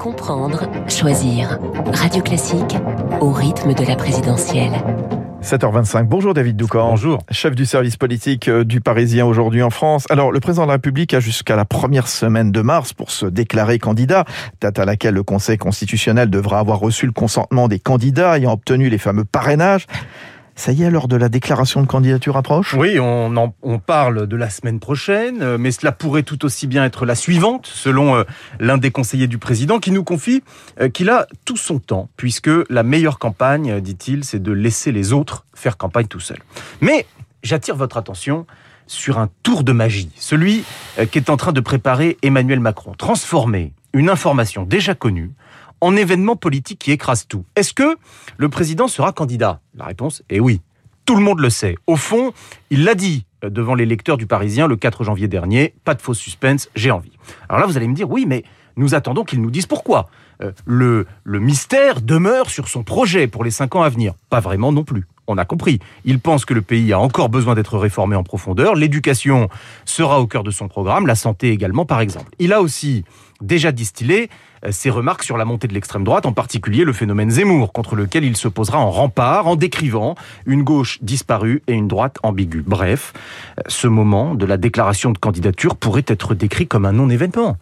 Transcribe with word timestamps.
Comprendre, 0.00 0.62
choisir. 0.88 1.58
Radio 1.92 2.22
Classique 2.22 2.78
au 3.20 3.32
rythme 3.32 3.74
de 3.74 3.84
la 3.84 3.96
présidentielle. 3.96 4.72
7h25. 5.42 6.04
Bonjour 6.04 6.32
David 6.32 6.56
Doucan. 6.56 6.88
Bonjour. 6.88 7.18
Chef 7.30 7.54
du 7.54 7.66
service 7.66 7.98
politique 7.98 8.48
euh, 8.48 8.64
du 8.64 8.80
Parisien 8.80 9.26
aujourd'hui 9.26 9.62
en 9.62 9.68
France. 9.68 10.06
Alors, 10.08 10.32
le 10.32 10.40
président 10.40 10.62
de 10.62 10.68
la 10.68 10.76
République 10.76 11.12
a 11.12 11.20
jusqu'à 11.20 11.54
la 11.54 11.66
première 11.66 12.08
semaine 12.08 12.50
de 12.50 12.62
mars 12.62 12.94
pour 12.94 13.10
se 13.10 13.26
déclarer 13.26 13.78
candidat, 13.78 14.24
date 14.62 14.78
à 14.78 14.86
laquelle 14.86 15.12
le 15.12 15.22
Conseil 15.22 15.58
constitutionnel 15.58 16.30
devra 16.30 16.60
avoir 16.60 16.78
reçu 16.78 17.04
le 17.04 17.12
consentement 17.12 17.68
des 17.68 17.78
candidats 17.78 18.38
ayant 18.38 18.52
obtenu 18.54 18.88
les 18.88 18.96
fameux 18.96 19.26
parrainages. 19.26 19.86
Ça 20.60 20.72
y 20.72 20.82
est, 20.82 20.90
l'heure 20.90 21.08
de 21.08 21.16
la 21.16 21.30
déclaration 21.30 21.80
de 21.80 21.86
candidature 21.86 22.36
approche? 22.36 22.74
Oui, 22.74 23.00
on, 23.00 23.54
on 23.62 23.78
parle 23.78 24.26
de 24.26 24.36
la 24.36 24.50
semaine 24.50 24.78
prochaine, 24.78 25.40
euh, 25.40 25.56
mais 25.56 25.70
cela 25.70 25.90
pourrait 25.90 26.22
tout 26.22 26.44
aussi 26.44 26.66
bien 26.66 26.84
être 26.84 27.06
la 27.06 27.14
suivante, 27.14 27.66
selon 27.66 28.14
euh, 28.14 28.24
l'un 28.58 28.76
des 28.76 28.90
conseillers 28.90 29.26
du 29.26 29.38
président, 29.38 29.78
qui 29.78 29.90
nous 29.90 30.04
confie 30.04 30.42
euh, 30.78 30.90
qu'il 30.90 31.08
a 31.08 31.26
tout 31.46 31.56
son 31.56 31.78
temps, 31.78 32.10
puisque 32.18 32.50
la 32.68 32.82
meilleure 32.82 33.18
campagne, 33.18 33.80
dit-il, 33.80 34.22
c'est 34.22 34.42
de 34.42 34.52
laisser 34.52 34.92
les 34.92 35.14
autres 35.14 35.46
faire 35.54 35.78
campagne 35.78 36.08
tout 36.08 36.20
seuls. 36.20 36.42
Mais 36.82 37.06
j'attire 37.42 37.74
votre 37.74 37.96
attention 37.96 38.46
sur 38.86 39.18
un 39.18 39.30
tour 39.42 39.64
de 39.64 39.72
magie, 39.72 40.10
celui 40.16 40.64
qu'est 41.10 41.30
en 41.30 41.38
train 41.38 41.52
de 41.52 41.60
préparer 41.60 42.18
Emmanuel 42.22 42.60
Macron, 42.60 42.92
transformer 42.92 43.72
une 43.94 44.10
information 44.10 44.64
déjà 44.64 44.94
connue 44.94 45.30
en 45.80 45.96
événement 45.96 46.36
politique 46.36 46.78
qui 46.78 46.92
écrase 46.92 47.26
tout. 47.26 47.44
Est-ce 47.56 47.72
que 47.72 47.96
le 48.36 48.48
président 48.48 48.88
sera 48.88 49.12
candidat? 49.12 49.60
La 49.74 49.84
réponse 49.84 50.22
est 50.28 50.40
oui. 50.40 50.60
Tout 51.04 51.16
le 51.16 51.22
monde 51.22 51.40
le 51.40 51.50
sait. 51.50 51.76
Au 51.86 51.96
fond, 51.96 52.32
il 52.70 52.84
l'a 52.84 52.94
dit 52.94 53.26
euh, 53.44 53.50
devant 53.50 53.74
les 53.74 53.86
lecteurs 53.86 54.16
du 54.16 54.26
Parisien 54.26 54.66
le 54.66 54.76
4 54.76 55.04
janvier 55.04 55.28
dernier. 55.28 55.74
Pas 55.84 55.94
de 55.94 56.02
faux 56.02 56.14
suspense, 56.14 56.68
j'ai 56.74 56.90
envie. 56.90 57.12
Alors 57.48 57.60
là, 57.60 57.66
vous 57.66 57.76
allez 57.76 57.88
me 57.88 57.94
dire, 57.94 58.10
oui, 58.10 58.26
mais 58.26 58.44
nous 58.76 58.94
attendons 58.94 59.24
qu'il 59.24 59.40
nous 59.42 59.50
dise 59.50 59.66
pourquoi. 59.66 60.08
Euh, 60.42 60.52
le, 60.66 61.06
le 61.24 61.40
mystère 61.40 62.00
demeure 62.00 62.50
sur 62.50 62.68
son 62.68 62.82
projet 62.82 63.26
pour 63.26 63.44
les 63.44 63.50
cinq 63.50 63.74
ans 63.74 63.82
à 63.82 63.88
venir. 63.88 64.14
Pas 64.28 64.40
vraiment 64.40 64.72
non 64.72 64.84
plus. 64.84 65.06
On 65.30 65.38
a 65.38 65.44
compris. 65.44 65.78
Il 66.04 66.18
pense 66.18 66.44
que 66.44 66.54
le 66.54 66.62
pays 66.62 66.92
a 66.92 66.98
encore 66.98 67.28
besoin 67.28 67.54
d'être 67.54 67.78
réformé 67.78 68.16
en 68.16 68.24
profondeur. 68.24 68.74
L'éducation 68.74 69.48
sera 69.84 70.20
au 70.20 70.26
cœur 70.26 70.42
de 70.42 70.50
son 70.50 70.66
programme, 70.66 71.06
la 71.06 71.14
santé 71.14 71.50
également, 71.50 71.84
par 71.84 72.00
exemple. 72.00 72.30
Il 72.40 72.52
a 72.52 72.60
aussi 72.60 73.04
déjà 73.40 73.70
distillé 73.72 74.28
euh, 74.64 74.72
ses 74.72 74.90
remarques 74.90 75.22
sur 75.22 75.36
la 75.36 75.44
montée 75.44 75.68
de 75.68 75.72
l'extrême 75.72 76.04
droite, 76.04 76.26
en 76.26 76.32
particulier 76.32 76.84
le 76.84 76.92
phénomène 76.92 77.30
Zemmour, 77.30 77.72
contre 77.72 77.94
lequel 77.94 78.24
il 78.24 78.36
se 78.36 78.48
posera 78.48 78.78
en 78.78 78.90
rempart, 78.90 79.46
en 79.46 79.56
décrivant 79.56 80.14
une 80.46 80.62
gauche 80.62 80.98
disparue 81.00 81.62
et 81.66 81.72
une 81.72 81.88
droite 81.88 82.18
ambiguë. 82.22 82.64
Bref, 82.66 83.12
euh, 83.58 83.62
ce 83.68 83.86
moment 83.86 84.34
de 84.34 84.46
la 84.46 84.56
déclaration 84.56 85.12
de 85.12 85.18
candidature 85.18 85.76
pourrait 85.76 86.04
être 86.06 86.34
décrit 86.34 86.66
comme 86.66 86.84
un 86.84 86.92
non-événement. 86.92 87.56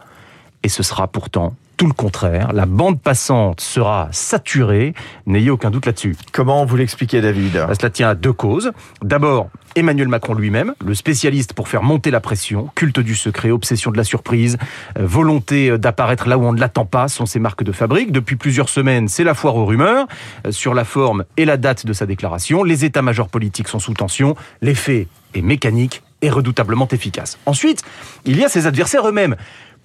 Et 0.62 0.68
ce 0.68 0.82
sera 0.82 1.06
pourtant 1.06 1.54
tout 1.78 1.86
le 1.86 1.92
contraire. 1.92 2.52
La 2.52 2.66
bande 2.66 3.00
passante 3.00 3.60
sera 3.60 4.08
saturée, 4.10 4.94
n'ayez 5.26 5.48
aucun 5.48 5.70
doute 5.70 5.86
là-dessus. 5.86 6.16
Comment 6.32 6.66
vous 6.66 6.76
l'expliquez, 6.76 7.20
David 7.20 7.52
bah, 7.52 7.72
Cela 7.78 7.88
tient 7.88 8.08
à 8.10 8.14
deux 8.16 8.32
causes. 8.32 8.72
D'abord, 9.00 9.48
Emmanuel 9.76 10.08
Macron 10.08 10.34
lui-même, 10.34 10.74
le 10.84 10.94
spécialiste 10.94 11.52
pour 11.52 11.68
faire 11.68 11.84
monter 11.84 12.10
la 12.10 12.18
pression, 12.18 12.68
culte 12.74 12.98
du 12.98 13.14
secret, 13.14 13.52
obsession 13.52 13.92
de 13.92 13.96
la 13.96 14.02
surprise, 14.02 14.58
euh, 14.98 15.06
volonté 15.06 15.70
euh, 15.70 15.78
d'apparaître 15.78 16.28
là 16.28 16.36
où 16.36 16.44
on 16.44 16.52
ne 16.52 16.58
l'attend 16.58 16.84
pas, 16.84 17.06
sont 17.06 17.26
ses 17.26 17.38
marques 17.38 17.62
de 17.62 17.70
fabrique. 17.70 18.10
Depuis 18.10 18.34
plusieurs 18.34 18.68
semaines, 18.68 19.06
c'est 19.06 19.24
la 19.24 19.34
foire 19.34 19.54
aux 19.54 19.64
rumeurs 19.64 20.08
euh, 20.46 20.50
sur 20.50 20.74
la 20.74 20.84
forme 20.84 21.24
et 21.36 21.44
la 21.44 21.56
date 21.56 21.86
de 21.86 21.92
sa 21.92 22.06
déclaration. 22.06 22.64
Les 22.64 22.84
états-majors 22.84 23.28
politiques 23.28 23.68
sont 23.68 23.78
sous 23.78 23.94
tension. 23.94 24.34
L'effet 24.62 25.06
est 25.34 25.42
mécanique 25.42 26.02
et 26.22 26.30
redoutablement 26.30 26.88
efficace. 26.88 27.38
Ensuite, 27.46 27.82
il 28.24 28.36
y 28.36 28.44
a 28.44 28.48
ses 28.48 28.66
adversaires 28.66 29.06
eux-mêmes 29.06 29.36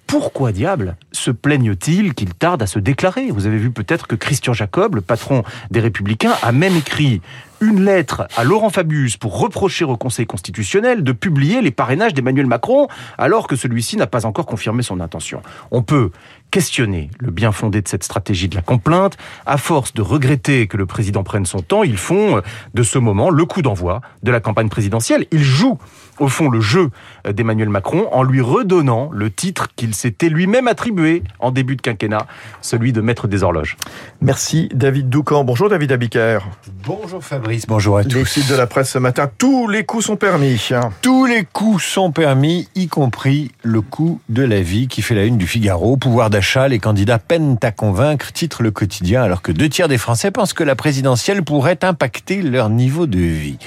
pourquoi 0.06 0.52
diable 0.52 0.96
se 1.12 1.30
plaignent-ils 1.30 2.14
qu'il 2.14 2.34
tarde 2.34 2.62
à 2.62 2.66
se 2.66 2.78
déclarer? 2.78 3.30
Vous 3.30 3.46
avez 3.46 3.58
vu 3.58 3.70
peut-être 3.70 4.06
que 4.06 4.14
Christian 4.14 4.52
Jacob, 4.52 4.94
le 4.96 5.00
patron 5.00 5.42
des 5.70 5.80
Républicains, 5.80 6.34
a 6.42 6.52
même 6.52 6.76
écrit 6.76 7.20
une 7.60 7.84
lettre 7.84 8.26
à 8.36 8.44
Laurent 8.44 8.70
Fabius 8.70 9.16
pour 9.16 9.38
reprocher 9.38 9.84
au 9.84 9.96
Conseil 9.96 10.26
constitutionnel 10.26 11.04
de 11.04 11.12
publier 11.12 11.62
les 11.62 11.70
parrainages 11.70 12.14
d'Emmanuel 12.14 12.46
Macron 12.46 12.88
alors 13.18 13.46
que 13.46 13.56
celui-ci 13.56 13.96
n'a 13.96 14.06
pas 14.06 14.26
encore 14.26 14.46
confirmé 14.46 14.82
son 14.82 15.00
intention. 15.00 15.42
On 15.70 15.82
peut 15.82 16.10
questionner 16.54 17.10
le 17.18 17.32
bien 17.32 17.50
fondé 17.50 17.82
de 17.82 17.88
cette 17.88 18.04
stratégie 18.04 18.48
de 18.48 18.54
la 18.54 18.62
complainte. 18.62 19.16
À 19.44 19.56
force 19.56 19.92
de 19.92 20.02
regretter 20.02 20.68
que 20.68 20.76
le 20.76 20.86
président 20.86 21.24
prenne 21.24 21.46
son 21.46 21.58
temps, 21.58 21.82
ils 21.82 21.96
font 21.96 22.36
euh, 22.36 22.40
de 22.74 22.84
ce 22.84 22.96
moment 22.96 23.30
le 23.30 23.44
coup 23.44 23.60
d'envoi 23.60 24.02
de 24.22 24.30
la 24.30 24.38
campagne 24.38 24.68
présidentielle. 24.68 25.26
Ils 25.32 25.42
jouent 25.42 25.78
au 26.20 26.28
fond 26.28 26.48
le 26.48 26.60
jeu 26.60 26.90
euh, 27.26 27.32
d'Emmanuel 27.32 27.70
Macron 27.70 28.06
en 28.12 28.22
lui 28.22 28.40
redonnant 28.40 29.10
le 29.12 29.32
titre 29.32 29.66
qu'il 29.74 29.96
s'était 29.96 30.28
lui-même 30.28 30.68
attribué 30.68 31.24
en 31.40 31.50
début 31.50 31.74
de 31.74 31.82
quinquennat, 31.82 32.26
celui 32.60 32.92
de 32.92 33.00
maître 33.00 33.26
des 33.26 33.42
horloges. 33.42 33.76
Merci 34.20 34.68
David 34.72 35.08
Doucan. 35.08 35.42
Bonjour 35.42 35.68
David 35.68 35.90
Abiker. 35.90 36.38
Bonjour 36.86 37.20
Fabrice, 37.44 37.66
bonjour 37.66 37.98
à 37.98 38.04
tous. 38.04 38.36
Les 38.36 38.42
de 38.44 38.54
la 38.54 38.66
presse 38.66 38.92
ce 38.92 38.98
matin, 38.98 39.30
tous 39.36 39.68
les 39.68 39.84
coups 39.84 40.06
sont 40.06 40.16
permis. 40.16 40.58
Tous 41.02 41.26
les 41.26 41.44
coups 41.44 41.84
sont 41.84 42.10
permis, 42.10 42.68
y 42.74 42.88
compris 42.88 43.50
le 43.62 43.82
coup 43.82 44.22
de 44.30 44.42
la 44.42 44.62
vie 44.62 44.88
qui 44.88 45.02
fait 45.02 45.14
la 45.14 45.24
une 45.24 45.36
du 45.36 45.46
Figaro. 45.46 45.98
Pouvoir 45.98 46.30
d'achat 46.30 46.68
les 46.68 46.78
candidats 46.78 47.18
peinent 47.18 47.58
à 47.62 47.70
convaincre, 47.70 48.32
titre 48.32 48.62
le 48.62 48.70
quotidien, 48.70 49.22
alors 49.22 49.42
que 49.42 49.52
deux 49.52 49.68
tiers 49.68 49.88
des 49.88 49.98
Français 49.98 50.30
pensent 50.30 50.54
que 50.54 50.64
la 50.64 50.74
présidentielle 50.74 51.42
pourrait 51.42 51.84
impacter 51.84 52.40
leur 52.40 52.70
niveau 52.70 53.06
de 53.06 53.18
vie. 53.18 53.58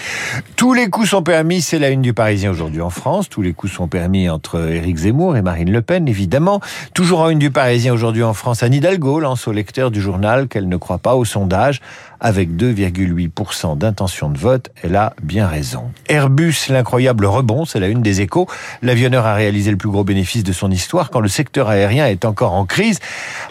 Tous 0.55 0.73
les 0.73 0.89
coups 0.89 1.09
sont 1.09 1.21
permis, 1.21 1.61
c'est 1.61 1.77
la 1.77 1.89
une 1.89 2.01
du 2.01 2.15
Parisien 2.15 2.49
aujourd'hui 2.49 2.81
en 2.81 2.89
France. 2.89 3.29
Tous 3.29 3.43
les 3.43 3.53
coups 3.53 3.73
sont 3.73 3.87
permis 3.87 4.27
entre 4.27 4.71
Éric 4.71 4.97
Zemmour 4.97 5.37
et 5.37 5.43
Marine 5.43 5.71
Le 5.71 5.83
Pen, 5.83 6.07
évidemment. 6.07 6.61
Toujours 6.95 7.19
en 7.19 7.29
une 7.29 7.37
du 7.37 7.51
Parisien 7.51 7.93
aujourd'hui 7.93 8.23
en 8.23 8.33
France, 8.33 8.63
Anne 8.63 8.73
Hidalgo 8.73 9.19
lance 9.19 9.47
au 9.47 9.51
lecteur 9.51 9.91
du 9.91 10.01
journal 10.01 10.47
qu'elle 10.47 10.67
ne 10.67 10.77
croit 10.77 10.97
pas 10.97 11.15
au 11.15 11.25
sondage. 11.25 11.79
Avec 12.19 12.49
2,8% 12.49 13.77
d'intention 13.77 14.29
de 14.29 14.37
vote, 14.37 14.69
elle 14.81 14.95
a 14.95 15.13
bien 15.21 15.47
raison. 15.47 15.91
Airbus, 16.09 16.55
l'incroyable 16.69 17.25
rebond, 17.25 17.65
c'est 17.65 17.79
la 17.79 17.87
une 17.87 18.01
des 18.01 18.21
échos. 18.21 18.47
L'avionneur 18.81 19.25
a 19.27 19.35
réalisé 19.35 19.69
le 19.69 19.77
plus 19.77 19.89
gros 19.89 20.03
bénéfice 20.03 20.43
de 20.43 20.51
son 20.51 20.71
histoire 20.71 21.11
quand 21.11 21.19
le 21.19 21.27
secteur 21.27 21.69
aérien 21.69 22.07
est 22.07 22.25
encore 22.25 22.53
en 22.53 22.65
crise, 22.65 22.99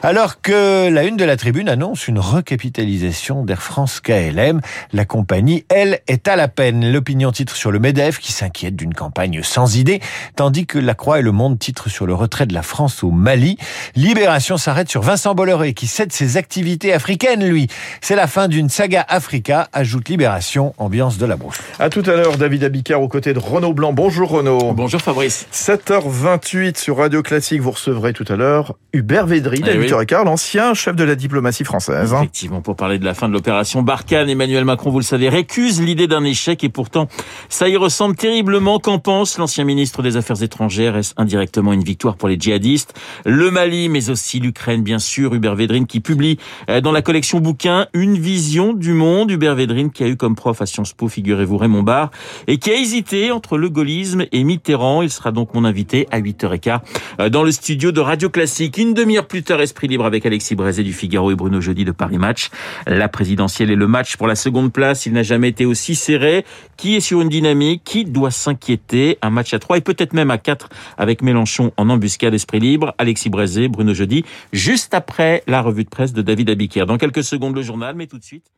alors 0.03 0.41
que 0.41 0.88
la 0.88 1.04
une 1.04 1.16
de 1.16 1.25
la 1.25 1.37
tribune 1.37 1.69
annonce 1.69 2.09
une 2.09 2.19
recapitalisation 2.19 3.44
d'Air 3.44 3.62
France 3.62 4.00
KLM. 4.00 4.60
La 4.93 5.04
compagnie, 5.04 5.65
elle, 5.69 6.00
est 6.09 6.27
à 6.27 6.34
la 6.34 6.48
peine. 6.48 6.91
L'opinion 6.91 7.31
titre 7.31 7.54
sur 7.54 7.71
le 7.71 7.78
MEDEF 7.78 8.19
qui 8.19 8.33
s'inquiète 8.33 8.75
d'une 8.75 8.94
campagne 8.94 9.43
sans 9.43 9.77
idée, 9.77 10.00
tandis 10.34 10.66
que 10.66 10.78
La 10.78 10.94
Croix 10.94 11.21
et 11.21 11.22
Le 11.22 11.33
Monde 11.33 11.59
titre 11.59 11.88
sur 11.88 12.06
le 12.06 12.15
retrait 12.15 12.47
de 12.47 12.54
la 12.54 12.62
France 12.62 13.04
au 13.04 13.10
Mali. 13.10 13.59
Libération 13.94 14.56
s'arrête 14.56 14.88
sur 14.88 15.03
Vincent 15.03 15.34
Bolloré 15.34 15.72
qui 15.72 15.87
cède 15.87 16.12
ses 16.12 16.37
activités 16.37 16.93
africaines, 16.93 17.44
lui. 17.44 17.69
C'est 18.00 18.16
la 18.16 18.27
fin 18.27 18.48
d'une 18.56 18.71
saga 18.71 19.05
Africa, 19.06 19.69
ajoute 19.75 20.09
Libération, 20.09 20.72
ambiance 20.78 21.19
de 21.19 21.27
la 21.27 21.37
brousse. 21.37 21.59
À 21.78 21.91
tout 21.91 22.03
à 22.06 22.17
l'heure, 22.17 22.39
David 22.39 22.65
Abicard 22.65 23.03
aux 23.03 23.09
côtés 23.09 23.34
de 23.34 23.39
Renaud 23.39 23.75
Blanc. 23.75 23.93
Bonjour 23.93 24.31
Renaud. 24.31 24.72
Bonjour 24.72 24.99
Fabrice. 24.99 25.47
7h28 25.53 26.81
sur 26.81 26.97
Radio 26.97 27.22
Classique, 27.22 27.61
vous 27.61 27.72
recevrez 27.72 28.15
tout 28.15 28.25
à 28.31 28.37
l'heure 28.37 28.75
Hubert 28.95 29.27
Védry, 29.27 29.62
eh 29.66 29.77
oui. 29.77 29.91
l'ancien 30.25 30.72
chef 30.72 30.97
de 30.97 31.05
la 31.05 31.16
diplomatie 31.16 31.65
française. 31.65 32.15
Hein. 32.15 32.21
Effectivement, 32.21 32.62
pour 32.62 32.77
parler 32.77 32.99
de 32.99 33.05
la 33.05 33.12
fin 33.12 33.28
de 33.28 33.34
l'opération 33.34 33.83
Barkhane, 33.83 34.31
Emmanuel 34.31 34.65
Macron, 34.65 34.89
vous 34.89 35.00
le 35.00 35.05
savez, 35.05 35.28
récuse 35.28 35.83
l'idée 35.83 36.06
d'un 36.06 36.25
échec 36.25 36.65
et 36.65 36.71
pourtant, 36.71 37.09
ça 37.50 37.69
y 37.69 37.77
ressemble 37.77 38.16
terriblement. 38.16 38.78
Qu'en 38.78 38.99
pense 38.99 39.37
l'ancien 39.37 39.65
ministre 39.65 40.03
des 40.03 40.16
Affaires 40.16 40.43
étrangères? 40.43 40.97
Est-ce 40.97 41.12
indirectement 41.19 41.75
une 41.75 41.84
victoire 41.84 42.16
pour 42.16 42.31
les 42.31 42.41
djihadistes? 42.41 42.95
Le 43.27 43.50
Mali, 43.50 43.91
mais 43.91 44.09
aussi 44.09 44.41
l'Ukraine, 44.41 44.83
bien 44.83 44.99
sûr. 44.99 45.34
Hubert 45.34 45.56
Védrine 45.56 45.87
qui 45.87 46.00
publie 46.00 46.39
euh, 46.71 46.81
dans 46.81 46.93
la 46.93 47.03
collection 47.03 47.41
bouquin 47.41 47.89
Une 47.93 48.16
vision 48.16 48.46
du 48.47 48.93
monde. 48.93 49.31
Hubert 49.31 49.55
Védrine 49.55 49.91
qui 49.91 50.05
a 50.05 50.09
eu 50.09 50.17
comme 50.17 50.37
prof 50.37 50.62
à 50.62 50.67
Sciences 50.67 50.93
Po, 50.93 51.09
figurez-vous, 51.09 51.57
Raymond 51.57 51.83
Barre, 51.83 52.11
et 52.47 52.59
qui 52.59 52.71
a 52.71 52.75
hésité 52.75 53.33
entre 53.33 53.59
le 53.59 53.69
gaullisme 53.69 54.27
et 54.31 54.45
Mitterrand. 54.45 55.03
Il 55.03 55.11
sera 55.11 55.33
donc 55.33 55.53
mon 55.55 55.65
invité 55.65 56.07
à 56.11 56.21
8h15 56.21 56.81
euh, 57.21 57.29
dans 57.29 57.43
le 57.43 57.51
studio 57.51 57.93
de 57.93 58.01
Radio 58.01 58.31
Classique. 58.31 58.79
Une 58.79 58.95
demi-heure 58.95 59.27
plus 59.27 59.43
tard, 59.43 59.61
Esprit 59.61 59.89
Libre 59.89 60.05
avec 60.05 60.25
Alexis 60.27 60.54
Brézé 60.54 60.83
du 60.83 60.93
Figaro 60.93 61.33
et 61.33 61.34
Bruno 61.34 61.60
Jeudi 61.60 61.84
de 61.84 61.91
Paris 61.91 62.19
Match. 62.19 62.51
La 62.87 63.09
présidentielle 63.09 63.71
et 63.71 63.77
le 63.77 63.89
match 63.89 64.16
pour 64.16 64.28
la 64.28 64.37
seconde 64.37 64.72
place, 64.72 65.07
il 65.07 65.13
n'a 65.13 65.22
jamais 65.22 65.49
été 65.49 65.65
aussi 65.65 65.95
serré. 65.95 66.45
Qui 66.77 66.97
est 66.97 67.01
sur 67.01 67.21
une 67.21 67.28
dynamique 67.28 67.83
Qui 67.84 68.05
doit 68.05 68.31
s'inquiéter 68.31 69.19
Un 69.23 69.31
match 69.31 69.55
à 69.55 69.59
3 69.59 69.78
et 69.78 69.81
peut-être 69.81 70.13
même 70.13 70.31
à 70.31 70.39
4 70.39 70.69
avec 70.99 71.23
Mélenchon 71.23 71.73
en 71.77 71.89
embuscade 71.89 72.34
Esprit 72.34 72.61
Libre. 72.61 72.95
Alexis 72.99 73.31
Brézé, 73.31 73.69
Bruno 73.69 73.95
Jeudi, 73.95 74.25
juste 74.53 74.95
après 74.95 75.43
la 75.47 75.63
revue 75.63 75.84
de 75.84 75.89
presse 75.89 76.13
de 76.13 76.23
David 76.23 76.51
Abiquière. 76.51 76.87
Dans 76.87 76.99
quelques 76.99 77.25
secondes, 77.25 77.55
le 77.55 77.63
journal, 77.63 77.95
mais 77.95 78.07
tout 78.07 78.19
de 78.19 78.25
suite. 78.25 78.55